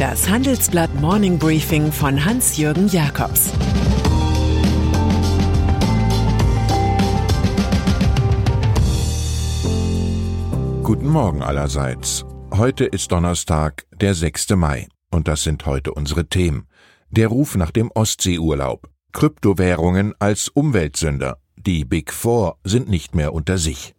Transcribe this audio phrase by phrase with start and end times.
[0.00, 3.50] Das Handelsblatt Morning Briefing von Hans-Jürgen Jakobs
[10.82, 12.24] Guten Morgen allerseits.
[12.50, 14.48] Heute ist Donnerstag, der 6.
[14.56, 14.88] Mai.
[15.10, 16.66] Und das sind heute unsere Themen.
[17.10, 18.88] Der Ruf nach dem Ostseeurlaub.
[19.12, 21.42] Kryptowährungen als Umweltsünder.
[21.56, 23.94] Die Big Four sind nicht mehr unter sich.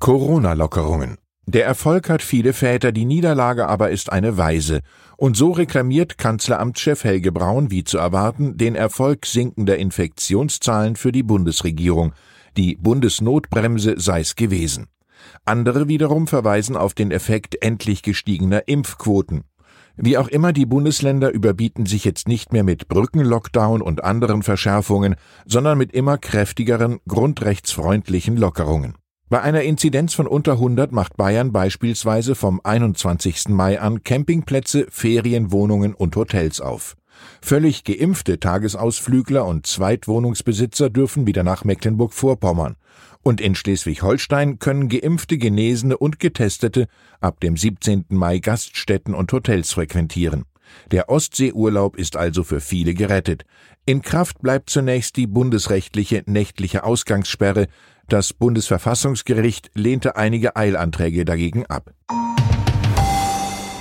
[0.00, 1.18] Corona-Lockerungen.
[1.46, 4.80] Der Erfolg hat viele Väter, die Niederlage aber ist eine Weise.
[5.16, 11.22] Und so reklamiert Kanzleramtschef Helge Braun, wie zu erwarten, den Erfolg sinkender Infektionszahlen für die
[11.22, 12.12] Bundesregierung.
[12.56, 14.86] Die Bundesnotbremse sei's gewesen.
[15.44, 19.44] Andere wiederum verweisen auf den Effekt endlich gestiegener Impfquoten.
[19.96, 25.14] Wie auch immer, die Bundesländer überbieten sich jetzt nicht mehr mit Brückenlockdown und anderen Verschärfungen,
[25.46, 28.96] sondern mit immer kräftigeren, grundrechtsfreundlichen Lockerungen.
[29.34, 33.48] Bei einer Inzidenz von unter 100 macht Bayern beispielsweise vom 21.
[33.48, 36.94] Mai an Campingplätze, Ferienwohnungen und Hotels auf.
[37.42, 42.76] Völlig geimpfte Tagesausflügler und Zweitwohnungsbesitzer dürfen wieder nach Mecklenburg-Vorpommern.
[43.22, 46.86] Und in Schleswig-Holstein können geimpfte, Genesene und Getestete
[47.20, 48.04] ab dem 17.
[48.10, 50.44] Mai Gaststätten und Hotels frequentieren.
[50.90, 53.44] Der Ostseeurlaub ist also für viele gerettet.
[53.84, 57.66] In Kraft bleibt zunächst die bundesrechtliche nächtliche Ausgangssperre.
[58.08, 61.92] Das Bundesverfassungsgericht lehnte einige Eilanträge dagegen ab.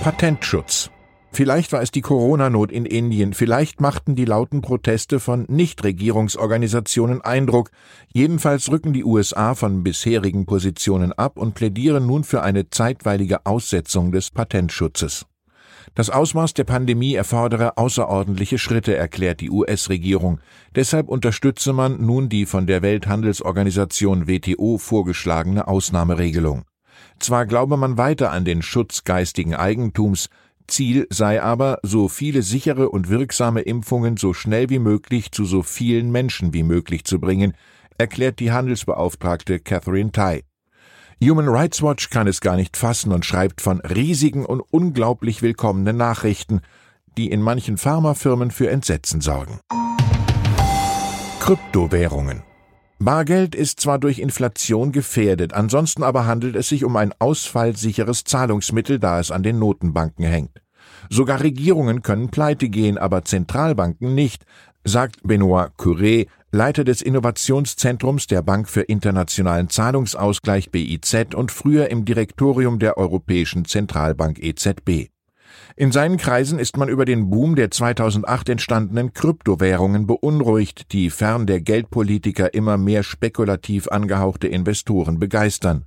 [0.00, 0.90] Patentschutz
[1.30, 7.70] Vielleicht war es die Corona-Not in Indien, vielleicht machten die lauten Proteste von Nichtregierungsorganisationen Eindruck,
[8.12, 14.10] jedenfalls rücken die USA von bisherigen Positionen ab und plädieren nun für eine zeitweilige Aussetzung
[14.10, 15.26] des Patentschutzes.
[15.94, 20.40] Das Ausmaß der Pandemie erfordere außerordentliche Schritte, erklärt die US-Regierung.
[20.74, 26.64] Deshalb unterstütze man nun die von der Welthandelsorganisation WTO vorgeschlagene Ausnahmeregelung.
[27.18, 30.28] Zwar glaube man weiter an den Schutz geistigen Eigentums,
[30.68, 35.62] Ziel sei aber, so viele sichere und wirksame Impfungen so schnell wie möglich zu so
[35.62, 37.54] vielen Menschen wie möglich zu bringen,
[37.96, 40.44] erklärt die Handelsbeauftragte Catherine Tai.
[41.20, 45.96] Human Rights Watch kann es gar nicht fassen und schreibt von riesigen und unglaublich willkommenen
[45.96, 46.60] Nachrichten,
[47.16, 49.58] die in manchen Pharmafirmen für Entsetzen sorgen.
[51.40, 52.44] Kryptowährungen
[53.00, 59.00] Bargeld ist zwar durch Inflation gefährdet, ansonsten aber handelt es sich um ein ausfallsicheres Zahlungsmittel,
[59.00, 60.62] da es an den Notenbanken hängt.
[61.10, 64.44] Sogar Regierungen können pleite gehen, aber Zentralbanken nicht,
[64.84, 72.06] sagt Benoit Curé, Leiter des Innovationszentrums der Bank für internationalen Zahlungsausgleich BIZ und früher im
[72.06, 75.10] Direktorium der Europäischen Zentralbank EZB.
[75.76, 81.46] In seinen Kreisen ist man über den Boom der 2008 entstandenen Kryptowährungen beunruhigt, die fern
[81.46, 85.84] der Geldpolitiker immer mehr spekulativ angehauchte Investoren begeistern.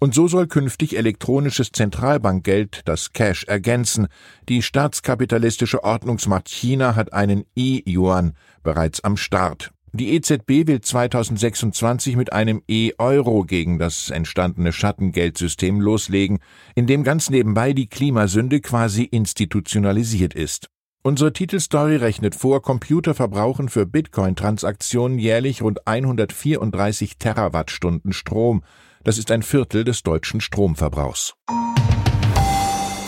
[0.00, 4.08] Und so soll künftig elektronisches Zentralbankgeld das Cash ergänzen.
[4.48, 8.32] Die staatskapitalistische Ordnungsmacht China hat einen E-Yuan
[8.64, 9.70] bereits am Start.
[9.96, 16.40] Die EZB will 2026 mit einem E-Euro gegen das entstandene Schattengeldsystem loslegen,
[16.74, 20.68] in dem ganz nebenbei die Klimasünde quasi institutionalisiert ist.
[21.04, 28.64] Unsere Titelstory rechnet vor, Computer verbrauchen für Bitcoin-Transaktionen jährlich rund 134 Terawattstunden Strom.
[29.04, 31.34] Das ist ein Viertel des deutschen Stromverbrauchs.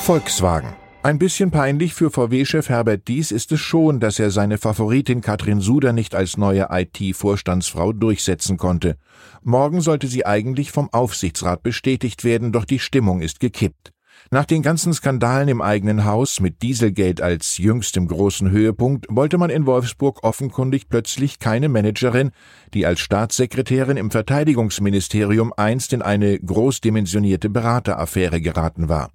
[0.02, 0.76] Volkswagen
[1.06, 5.61] ein bisschen peinlich für VW-Chef Herbert Dies ist es schon, dass er seine Favoritin Katrin
[5.61, 8.97] Suder nicht als neue IT-Vorstandsfrau durchsetzen konnte.
[9.44, 13.93] Morgen sollte sie eigentlich vom Aufsichtsrat bestätigt werden, doch die Stimmung ist gekippt.
[14.33, 19.50] Nach den ganzen Skandalen im eigenen Haus mit Dieselgeld als jüngstem großen Höhepunkt wollte man
[19.50, 22.33] in Wolfsburg offenkundig plötzlich keine Managerin,
[22.75, 29.12] die als Staatssekretärin im Verteidigungsministerium einst in eine großdimensionierte Berateraffäre geraten war.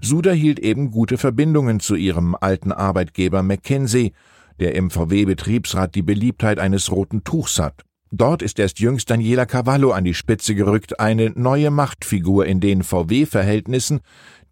[0.00, 4.12] Suda hielt eben gute Verbindungen zu ihrem alten Arbeitgeber McKinsey,
[4.60, 7.84] der im VW-Betriebsrat die Beliebtheit eines roten Tuchs hat.
[8.10, 12.82] Dort ist erst jüngst Daniela Cavallo an die Spitze gerückt, eine neue Machtfigur in den
[12.82, 14.00] VW-Verhältnissen,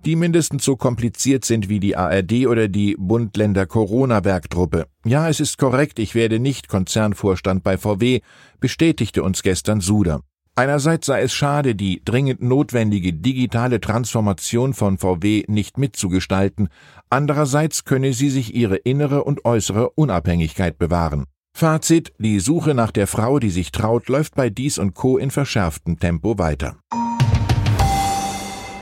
[0.04, 4.86] die mindestens so kompliziert sind wie die ARD oder die Bund-Länder Corona-Werktruppe.
[5.06, 8.20] Ja, es ist korrekt, ich werde nicht Konzernvorstand bei VW,
[8.60, 10.20] bestätigte uns gestern Suda.
[10.58, 16.70] Einerseits sei es schade, die dringend notwendige digitale Transformation von VW nicht mitzugestalten,
[17.10, 21.26] andererseits könne sie sich ihre innere und äußere Unabhängigkeit bewahren.
[21.54, 25.18] Fazit, die Suche nach der Frau, die sich traut, läuft bei Dies und Co.
[25.18, 26.78] in verschärftem Tempo weiter.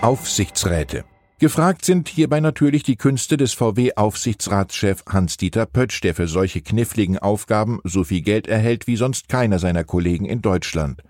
[0.00, 1.05] Aufsichtsräte
[1.41, 7.81] Gefragt sind hierbei natürlich die Künste des VW-Aufsichtsratschef Hans-Dieter Pötsch, der für solche kniffligen Aufgaben
[7.82, 11.03] so viel Geld erhält wie sonst keiner seiner Kollegen in Deutschland.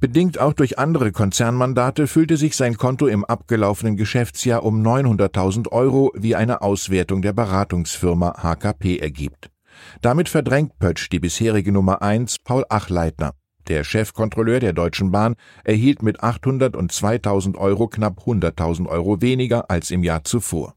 [0.00, 6.10] Bedingt auch durch andere Konzernmandate füllte sich sein Konto im abgelaufenen Geschäftsjahr um 900.000 Euro,
[6.16, 9.50] wie eine Auswertung der Beratungsfirma HKP ergibt.
[10.00, 13.32] Damit verdrängt Pötsch die bisherige Nummer 1 Paul Achleitner.
[13.68, 19.70] Der Chefkontrolleur der Deutschen Bahn erhielt mit 800 und 2000 Euro knapp 100.000 Euro weniger
[19.70, 20.74] als im Jahr zuvor.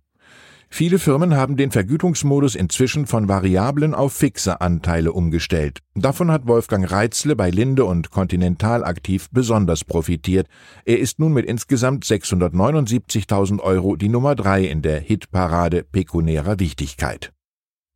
[0.76, 5.82] Viele Firmen haben den Vergütungsmodus inzwischen von variablen auf fixe Anteile umgestellt.
[5.94, 10.48] Davon hat Wolfgang Reitzle bei Linde und Continental aktiv besonders profitiert.
[10.84, 17.32] Er ist nun mit insgesamt 679.000 Euro die Nummer drei in der Hitparade pekunärer Wichtigkeit.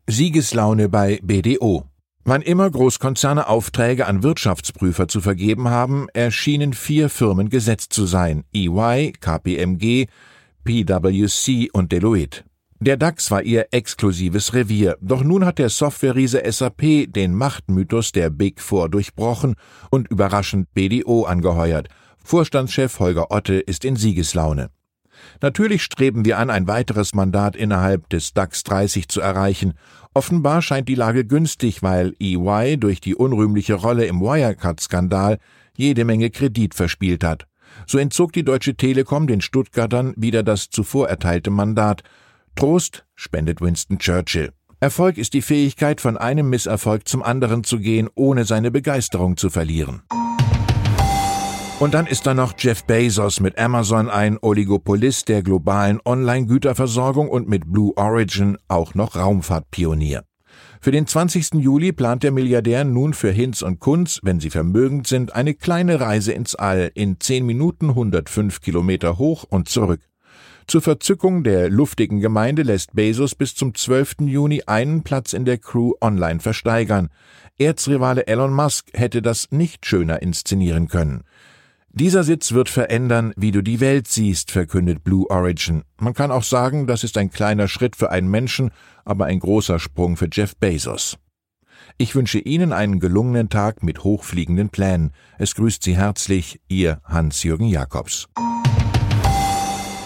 [0.06, 1.84] Siegeslaune bei BDO.
[2.26, 8.44] Wann immer Großkonzerne Aufträge an Wirtschaftsprüfer zu vergeben haben, erschienen vier Firmen gesetzt zu sein:
[8.54, 10.06] EY, KPMG,
[10.64, 12.47] PwC und Deloitte.
[12.80, 18.30] Der DAX war ihr exklusives Revier, doch nun hat der Softwareriese SAP den Machtmythos der
[18.30, 19.56] Big Four durchbrochen
[19.90, 21.90] und überraschend BDO angeheuert.
[22.24, 24.70] Vorstandschef Holger Otte ist in Siegeslaune.
[25.42, 29.74] Natürlich streben wir an, ein weiteres Mandat innerhalb des DAX 30 zu erreichen.
[30.14, 35.40] Offenbar scheint die Lage günstig, weil EY durch die unrühmliche Rolle im Wirecard-Skandal
[35.76, 37.48] jede Menge Kredit verspielt hat.
[37.88, 42.04] So entzog die Deutsche Telekom den Stuttgartern wieder das zuvor erteilte Mandat,
[42.58, 44.52] Trost spendet Winston Churchill.
[44.80, 49.52] Erfolg ist die Fähigkeit, von einem Misserfolg zum anderen zu gehen, ohne seine Begeisterung zu
[49.52, 50.02] verlieren.
[51.80, 57.48] Und dann ist da noch Jeff Bezos mit Amazon ein Oligopolist der globalen Online-Güterversorgung und
[57.48, 60.24] mit Blue Origin auch noch Raumfahrtpionier.
[60.82, 61.54] Für den 20.
[61.54, 66.00] Juli plant der Milliardär nun für Hinz und Kunz, wenn sie vermögend sind, eine kleine
[66.00, 70.02] Reise ins All in 10 Minuten 105 Kilometer hoch und zurück.
[70.68, 74.16] Zur Verzückung der luftigen Gemeinde lässt Bezos bis zum 12.
[74.26, 77.08] Juni einen Platz in der Crew online versteigern.
[77.58, 81.24] Erzrivale Elon Musk hätte das nicht schöner inszenieren können.
[81.90, 85.84] Dieser Sitz wird verändern, wie du die Welt siehst, verkündet Blue Origin.
[86.02, 88.72] Man kann auch sagen, das ist ein kleiner Schritt für einen Menschen,
[89.06, 91.18] aber ein großer Sprung für Jeff Bezos.
[91.98, 95.14] Ich wünsche Ihnen einen gelungenen Tag mit hochfliegenden Plänen.
[95.40, 98.28] Es grüßt Sie herzlich, Ihr Hans-Jürgen Jakobs.